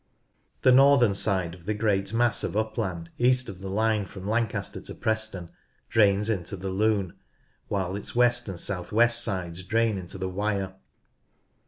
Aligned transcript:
The 0.63 0.71
northern 0.71 1.13
side 1.13 1.53
of 1.53 1.67
the 1.67 1.75
great 1.75 2.11
mass 2.11 2.43
of 2.43 2.57
upland 2.57 3.11
east 3.19 3.47
of 3.47 3.59
the 3.59 3.69
line 3.69 4.07
from 4.07 4.27
Lancaster 4.27 4.81
to 4.81 4.95
Preston 4.95 5.51
drains 5.89 6.27
into 6.27 6.57
the 6.57 6.69
Lune, 6.71 7.13
while 7.67 7.95
its 7.95 8.15
west 8.15 8.49
and 8.49 8.59
south 8.59 8.91
west 8.91 9.23
sides 9.23 9.61
drain 9.61 9.99
into 9.99 10.17
the 10.17 10.27
Wyre. 10.27 10.73